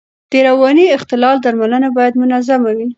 د 0.31 0.33
رواني 0.47 0.85
اختلال 0.97 1.35
درملنه 1.45 1.89
باید 1.97 2.13
منظم 2.21 2.59
وي. 2.77 2.87